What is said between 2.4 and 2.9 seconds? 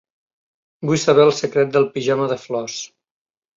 flors.